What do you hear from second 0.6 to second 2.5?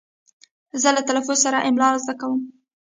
زه له تلفظ سره املا زده کوم.